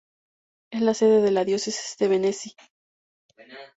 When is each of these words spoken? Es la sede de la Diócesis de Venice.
Es 0.73 0.81
la 0.81 0.95
sede 0.95 1.21
de 1.21 1.29
la 1.29 1.45
Diócesis 1.45 1.95
de 1.99 2.07
Venice. 2.07 2.55